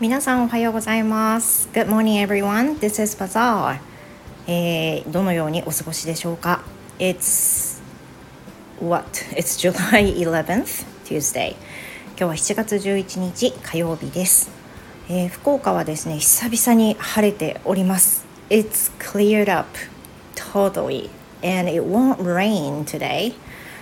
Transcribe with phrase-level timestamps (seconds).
[0.00, 3.80] 皆さんおはようございます Good morning everyone This is Bazaar、
[4.46, 6.62] えー、どのようにお過ごしでしょうか
[7.00, 7.82] It's
[8.80, 9.08] what?
[9.34, 11.56] It's July 11th Tuesday
[12.16, 14.52] 今日は7月11日火曜日です、
[15.08, 19.66] えー、福岡はですね久々に晴れております It's cleared up
[20.36, 21.10] totally
[21.42, 23.34] and it won't rain today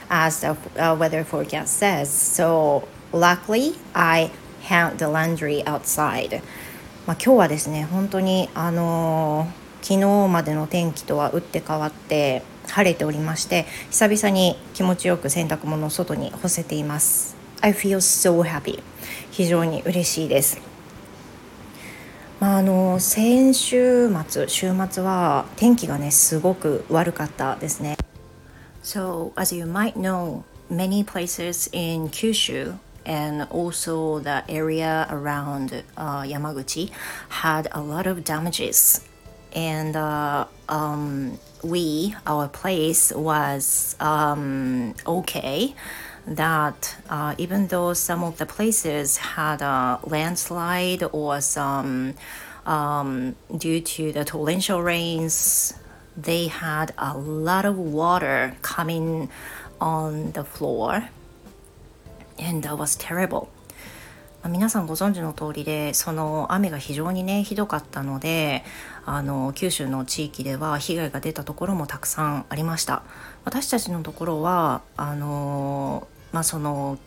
[0.08, 0.56] as the
[0.96, 4.30] weather forecast says so luckily I
[4.68, 6.42] hang the laundry outside.
[7.06, 17.36] まあ、今日はですね本当にあのー、昨日までの天気とは打って変わって晴れておりまして久々に気持ちよく洗濯物を外に干せています。
[17.60, 18.82] I feel so happy.
[19.30, 20.60] 非常に嬉しいです。
[22.40, 27.96] まあ、あの先週末週末は天気がねすごく悪かったですね。
[28.82, 32.74] So as you might know many places in Kyushu
[33.06, 36.90] and also the area around uh, Yamaguchi
[37.28, 39.00] had a lot of damages.
[39.54, 45.74] And uh, um, we, our place was um, okay.
[46.26, 52.14] That uh, even though some of the places had a landslide or some
[52.66, 55.72] um, due to the torrential rains,
[56.16, 59.30] they had a lot of water coming
[59.80, 61.08] on the floor
[62.38, 63.48] and that was terrible
[64.48, 68.64] 皆さんご存知の通りでその雨が非常にねひどかったので
[69.04, 73.02] あの九州の地域では被害が出たところもたくさんありました
[73.44, 76.98] 私たちのところはあのまあその、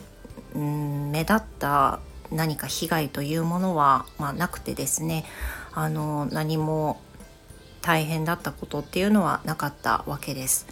[0.54, 2.00] うん、目立った
[2.30, 5.24] 何か被害というものは、まあ、なくてですね
[5.72, 7.00] あの何も
[7.82, 10.66] 大変だったことっていうのはなかったわけです。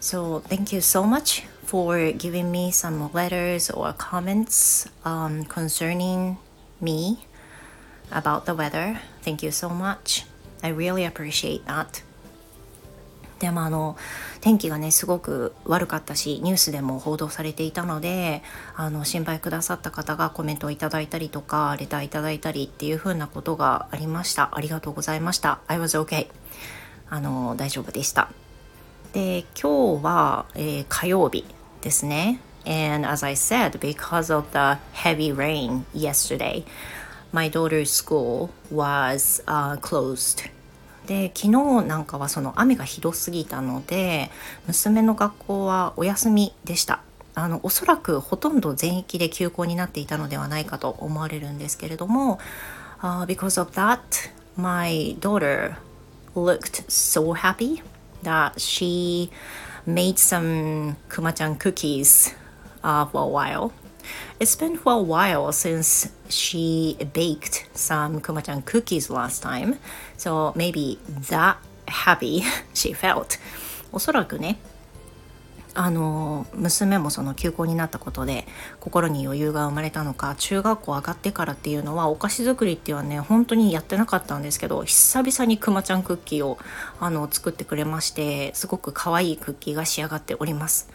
[0.00, 6.38] So thank you so much for giving me some letters or comments um, concerning
[6.80, 7.26] me
[8.10, 9.00] about the weather.
[9.22, 10.24] Thank you so much.
[10.62, 12.02] I really appreciate that.
[13.40, 13.96] でもあの
[14.40, 18.42] 天気がねすごく悪かったしニュースでも報道されていたので
[18.74, 26.28] あの心配くださった方がコメントをいただいたりとかレターいただいたりっていう風なことがありましたありがとうございました I was okay
[27.10, 28.30] あの大丈夫でした
[29.14, 31.44] で今日は、えー、火曜日
[31.82, 32.40] ですね。
[32.66, 36.64] And as I said, because of the heavy rain yesterday,
[37.30, 40.50] my daughter's school was、uh, closed.
[41.06, 44.30] で昨日なんかはその雨がひどすぎたので
[44.66, 47.02] 娘の学校はお休みでした
[47.34, 52.40] あのおそらくほとんど全域で休校になっていたのではないかと思われるんですけれども、
[53.00, 54.00] uh, because of that
[54.56, 55.76] my daughter
[56.34, 57.82] looked so happy
[58.23, 59.29] that she
[59.85, 62.33] made some kumachan cookies
[62.83, 63.73] uh, for a while.
[64.39, 69.77] It's been for a while since she baked some kumachan cookies last time,
[70.17, 70.99] so maybe
[71.29, 72.43] that happy
[72.73, 73.37] she felt.
[73.91, 74.59] おそらくね、
[75.74, 78.46] あの娘もその休校になったことで
[78.78, 86.58] 心に余裕が生まれたのか中学校上がってからっていうのはお菓子作りっていうのはね本当にやってなかったんですけど久々にくまちゃんクッキーを
[87.00, 90.88] あの作ってくれましてすごく可愛いクッキーが仕上がっております。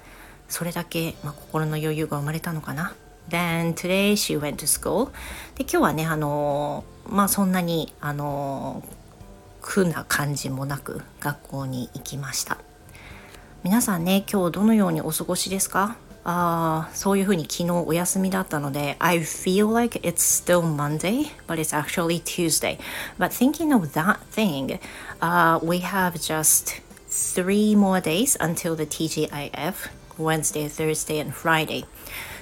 [0.47, 2.95] それだけ、まあ、心の余裕が生まれたのかな。
[3.29, 5.11] Then today she went to school.
[5.55, 8.83] で今日はねあのまあそんなにあの
[9.61, 12.57] 苦な感じもなく学校に行きました。
[13.64, 22.78] 皆さんね今日どのようにお過ごしですかあそういうふうに昨日お休みだったので I feel like it's still Monday but it's actually Tuesday
[23.18, 30.68] but thinking of that thing、uh, we have just three more days until the TGIF Wednesday,
[30.68, 31.86] Thursday and Friday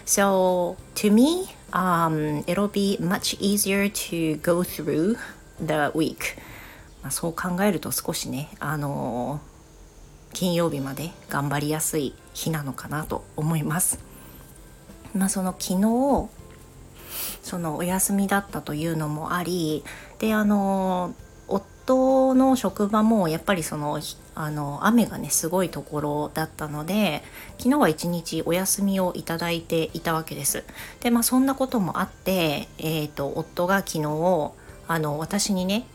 [0.04, 5.16] so to me um, it'll be much easier to go through
[5.64, 6.36] the week
[7.00, 9.52] まあそう考えると少しねあのー
[10.33, 13.99] 金曜日まで頑張りやすい日なのかなと思います。
[15.15, 16.29] まあ、その昨日
[17.41, 19.83] そのお休みだったというのもあり
[20.19, 21.15] であの
[21.47, 23.99] 夫の職場もやっぱりその
[24.35, 27.23] あの雨がねすごいところだったので
[27.57, 30.63] 昨日は一日お休みをいただいていたわけです。
[30.99, 34.51] でまあそんなこともあって、えーと夫が昨日
[34.89, 35.87] あの私にね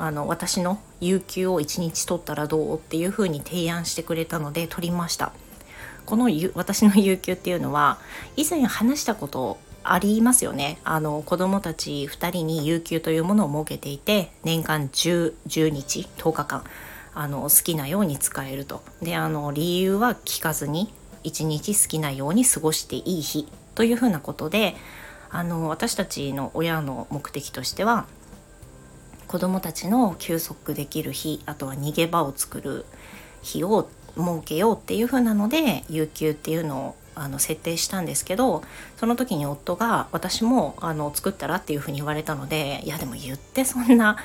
[0.00, 5.32] あの私の有給を1日取ったらどうっていうふうに提案してくれたので取りました。
[6.06, 7.98] この私の有給っていうのは
[8.34, 10.78] 以前話したことありますよね。
[10.84, 16.64] あの子供たち2人に有給というものを設けていて年間 10, 10日10日間
[17.14, 18.82] あの好きなように使えると。
[19.02, 20.90] であの理由は聞かずに
[21.24, 24.76] 1日好きなように過ごしていい日というふうなことで
[25.28, 28.06] あの私たちの親の目的としては
[29.30, 32.84] 子どもたちの休息できる日あとは逃げ場を作る
[33.42, 38.64] 日を設けようっていう風なので有給っていうのをあの設定したんですけど
[38.96, 44.16] その時に夫が私もあの作ったらっていうふうに言われたのでいやでも言ってそんな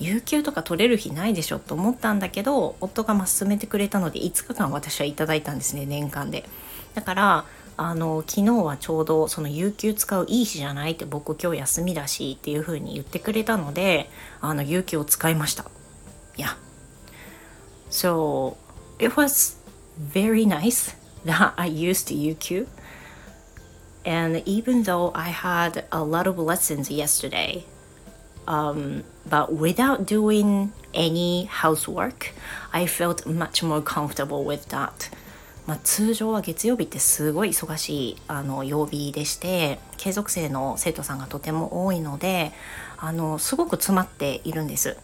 [0.00, 6.48] 有給とか取れる日ないでしょと思ったんだけど夫がまあ勧めてくれたので5日間私はいただいたんですね年間で。
[6.94, 7.44] だから
[7.76, 14.08] あの昨日はちょうどその有給使ういい日じゃないって僕今日休みだしっていう風に言ってくれたので
[14.40, 15.64] あの有給を使いました。
[16.36, 16.56] いや。
[17.90, 18.56] So
[18.98, 19.56] it was
[19.98, 20.94] very nice
[21.24, 22.66] that I used UQ.
[24.04, 27.64] And even though I had a lot of lessons yesterday,
[28.46, 32.34] um, but without doing any housework,
[32.72, 35.08] I felt much more comfortable with that.
[35.66, 42.52] まあ、通常は月曜日ってすごい忙しいあの曜日でして継続生の生徒さんがとても多いので
[42.98, 44.96] あのすごく詰まっているんです。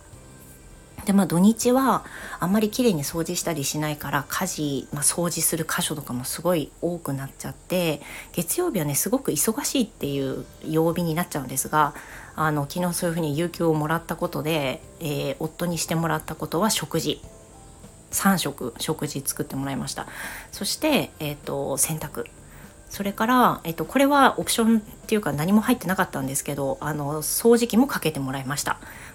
[1.06, 2.04] でまあ土日は
[2.40, 8.02] あんまり綺麗に掃除したりしないから家事、まあ、掃除する箇所とかもすごい多くなっちゃって
[8.32, 11.94] 月曜日はねすごく忙しいっていう曜日になっちゃうんですが
[12.36, 17.22] あの昨日そういうふうに有給をもらったことで、えー、夫にしてもらったことは食事
[18.10, 20.06] 3食食事作ってもらいました。
[20.52, 22.26] そして、えーと洗濯。
[22.90, 28.72] それから、えっと、これはオプションっていうか何も入ってなかったんですけどあの掃除機もかけてもらいました、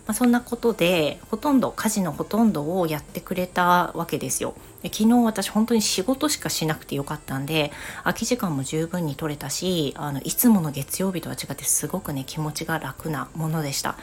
[0.08, 4.56] まあ、そんなことでほとんど家事のほとんどをやってくれたわけですよ。
[4.82, 13.98] で昨日私本当に仕事しかしなくてよかったんで空き時間も十分に取れたしあのいつもの月曜日とは違ってすごくね気持ちが楽なものでした。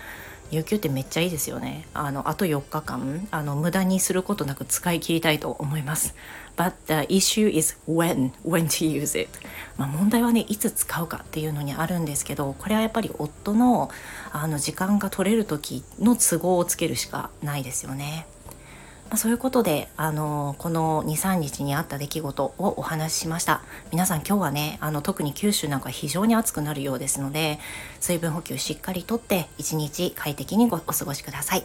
[0.53, 1.87] 有給ってめっちゃいいですよね。
[1.95, 6.15] あのあと4日間あの無駄にすることなく使い切りたいと思います。
[6.59, 9.31] But the issue is when when to use it.
[9.79, 13.91] まあ問題はねいつ使うかっていうのにあるんですけどこれはやっぱり夫の
[14.31, 18.27] あの時間が取れる時の都合をつけるしかないですよね。
[19.13, 23.61] まあ、そういうことで、あのこの23日にあった出来事をお話ししました。
[23.91, 27.59] 皆さん今日はねあの特に九州なんか非常に暑くなるようですので
[28.01, 31.65] 水分補給しっかりとって一日快適にお過ごしください。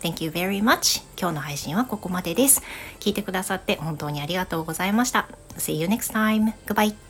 [0.00, 1.04] Thank you very much.
[1.16, 2.62] 今日の配信はここまでです。
[2.98, 5.28] 聞いてくださって本当にありがとうございました。
[5.56, 6.52] See you next time.
[6.66, 7.07] Goodbye.